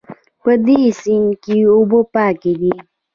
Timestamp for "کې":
1.43-1.57